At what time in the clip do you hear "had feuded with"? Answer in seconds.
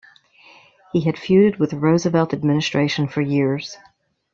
1.01-1.69